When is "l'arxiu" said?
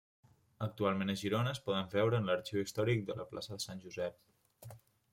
2.31-2.65